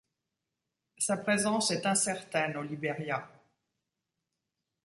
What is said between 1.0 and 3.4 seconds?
présence est incertaine au Liberia.